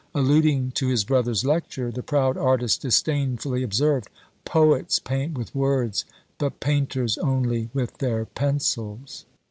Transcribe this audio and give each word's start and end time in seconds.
Alluding 0.15 0.71
to 0.71 0.87
his 0.87 1.03
brother's 1.03 1.45
lecture, 1.45 1.91
the 1.91 2.01
proud 2.01 2.35
artist 2.35 2.81
disdainfully 2.81 3.61
observed, 3.61 4.09
"Poets 4.45 4.97
paint 4.97 5.37
with 5.37 5.53
words, 5.53 6.05
but 6.39 6.59
painters 6.59 7.19
only 7.19 7.69
with 7.71 7.99
their 7.99 8.25
pencils." 8.25 9.25